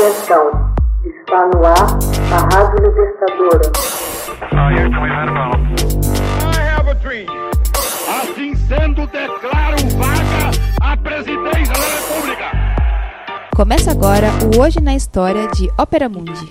[0.00, 0.48] Atenção,
[1.04, 1.98] está no ar
[2.32, 3.68] a Rádio Libertadora.
[8.08, 12.50] Assim sendo, declaro vaga a presidência da República.
[13.54, 16.48] Começa agora o Hoje na História de Ópera Mundi.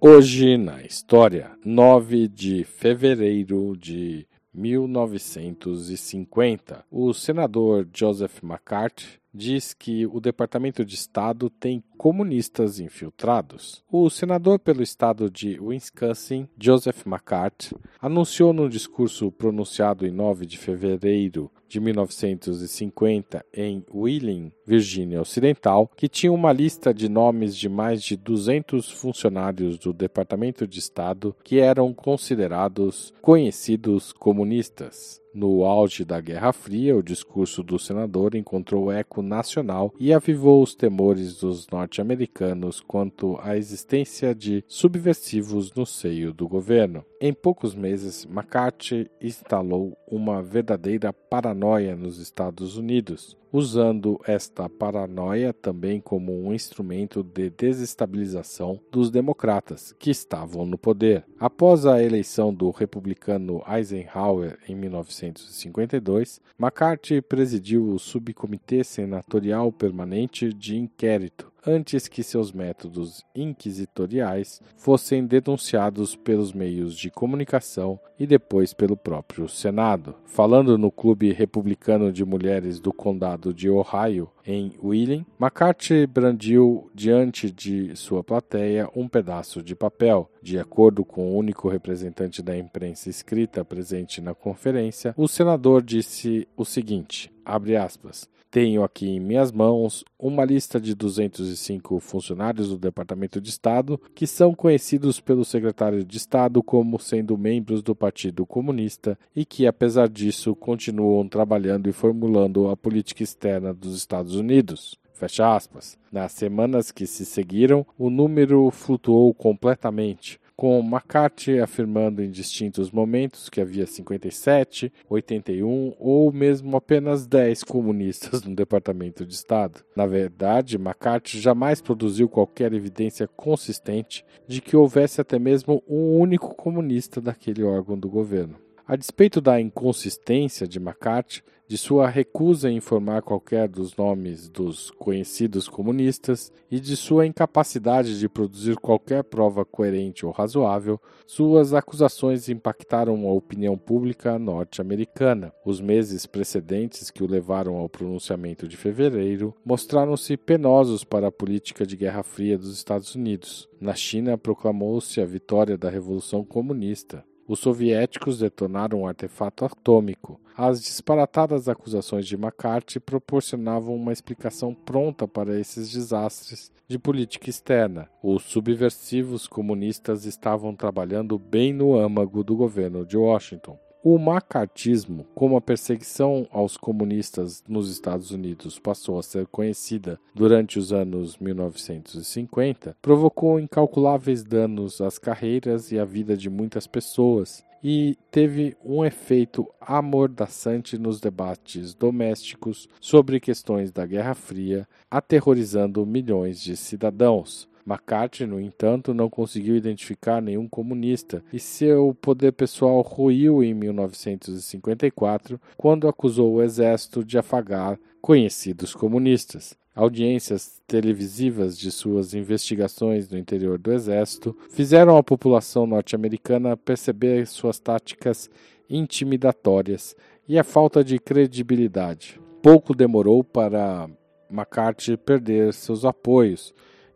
[0.00, 10.20] Hoje na História, 9 de fevereiro de 1950, o senador Joseph McCarthy diz que o
[10.20, 13.82] Departamento de Estado tem comunistas infiltrados.
[13.90, 20.58] O senador pelo estado de Wisconsin, Joseph McCarthy, anunciou num discurso pronunciado em 9 de
[20.58, 28.02] fevereiro de 1950 em Wheeling, Virgínia Ocidental, que tinha uma lista de nomes de mais
[28.02, 35.21] de 200 funcionários do Departamento de Estado que eram considerados conhecidos comunistas.
[35.34, 40.74] No auge da Guerra Fria, o discurso do senador encontrou eco nacional e avivou os
[40.74, 47.02] temores dos norte-americanos quanto à existência de subversivos no seio do governo.
[47.18, 56.00] Em poucos meses, McCarthy instalou uma verdadeira paranoia nos Estados Unidos, usando esta paranoia também
[56.00, 61.24] como um instrumento de desestabilização dos democratas que estavam no poder.
[61.38, 70.76] Após a eleição do republicano Eisenhower em 1952, McCarthy presidiu o Subcomitê Senatorial Permanente de
[70.76, 78.96] Inquérito antes que seus métodos inquisitoriais fossem denunciados pelos meios de comunicação e depois pelo
[78.96, 80.14] próprio Senado.
[80.26, 87.50] Falando no Clube Republicano de Mulheres do Condado de Ohio, em Wheeling, McCarthy brandiu diante
[87.50, 90.28] de sua plateia um pedaço de papel.
[90.42, 96.48] De acordo com o único representante da imprensa escrita presente na conferência, o senador disse
[96.56, 98.28] o seguinte: abre aspas.
[98.52, 104.26] Tenho aqui em minhas mãos uma lista de 205 funcionários do Departamento de Estado que
[104.26, 110.06] são conhecidos pelo secretário de Estado como sendo membros do Partido Comunista e que, apesar
[110.06, 114.98] disso, continuam trabalhando e formulando a política externa dos Estados Unidos.
[115.14, 115.96] Fecha aspas.
[116.12, 123.48] Nas semanas que se seguiram, o número flutuou completamente com McCarthy afirmando em distintos momentos
[123.48, 129.80] que havia 57, 81 ou mesmo apenas 10 comunistas no Departamento de Estado.
[129.96, 136.54] Na verdade, McCarthy jamais produziu qualquer evidência consistente de que houvesse até mesmo um único
[136.54, 138.54] comunista daquele órgão do governo.
[138.86, 144.90] A despeito da inconsistência de McCarthy, de sua recusa em informar qualquer dos nomes dos
[144.90, 152.48] conhecidos comunistas e de sua incapacidade de produzir qualquer prova coerente ou razoável, suas acusações
[152.48, 155.52] impactaram a opinião pública norte-americana.
[155.64, 161.86] Os meses precedentes que o levaram ao pronunciamento de fevereiro mostraram-se penosos para a política
[161.86, 163.66] de Guerra Fria dos Estados Unidos.
[163.80, 167.24] Na China, proclamou-se a vitória da Revolução Comunista.
[167.46, 170.40] Os soviéticos detonaram um artefato atômico.
[170.56, 178.08] As disparatadas acusações de McCarthy proporcionavam uma explicação pronta para esses desastres de política externa.
[178.22, 183.78] Os subversivos comunistas estavam trabalhando bem no âmago do governo de Washington.
[184.04, 190.76] O macartismo, como a perseguição aos comunistas nos Estados Unidos passou a ser conhecida durante
[190.76, 198.16] os anos 1950, provocou incalculáveis danos às carreiras e à vida de muitas pessoas e
[198.28, 206.76] teve um efeito amordaçante nos debates domésticos sobre questões da Guerra Fria, aterrorizando milhões de
[206.76, 207.68] cidadãos.
[207.86, 215.60] McCarthy, no entanto, não conseguiu identificar nenhum comunista e seu poder pessoal ruiu em 1954,
[215.76, 219.76] quando acusou o exército de afagar conhecidos comunistas.
[219.94, 227.78] Audiências televisivas de suas investigações no interior do exército fizeram a população norte-americana perceber suas
[227.78, 228.48] táticas
[228.88, 230.16] intimidatórias
[230.48, 232.40] e a falta de credibilidade.
[232.62, 234.08] Pouco demorou para
[234.50, 236.72] McCarthy perder seus apoios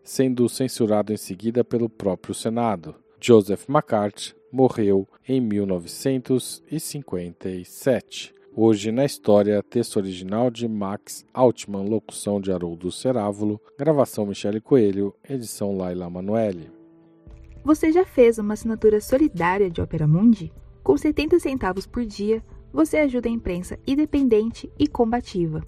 [0.06, 2.94] sendo censurado em seguida pelo próprio Senado.
[3.20, 8.32] Joseph McCarthy morreu em 1957.
[8.54, 15.12] Hoje na história, texto original de Max Altman, locução de Haroldo Cerávulo, gravação Michele Coelho,
[15.28, 16.70] edição Laila Manoeli.
[17.64, 20.52] Você já fez uma assinatura solidária de Opera Mundi?
[20.82, 22.40] Com 70 centavos por dia,
[22.72, 25.62] você ajuda a imprensa independente e combativa.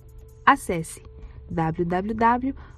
[0.47, 1.03] Acesse
[1.51, 2.78] www.operamundi.com.br